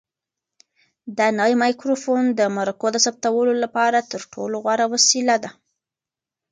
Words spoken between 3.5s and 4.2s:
لپاره